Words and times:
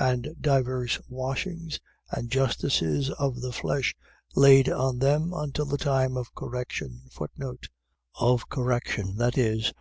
And 0.00 0.30
divers 0.40 0.98
washings 1.10 1.78
and 2.10 2.30
justices 2.30 3.10
of 3.10 3.42
the 3.42 3.52
flesh 3.52 3.94
laid 4.34 4.66
on 4.66 4.98
them 4.98 5.34
until 5.34 5.66
the 5.66 5.76
time 5.76 6.16
of 6.16 6.34
correction. 6.34 7.02
Of 8.18 8.48
correction.. 8.48 9.16
.Viz. 9.18 9.72